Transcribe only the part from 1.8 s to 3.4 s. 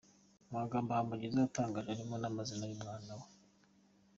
arimo n'amazina y'umwana we.